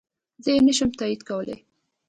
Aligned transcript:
زه 0.43 0.49
يي 0.53 0.59
نشم 0.67 0.89
تاييد 0.99 1.21
کولی 1.29 1.57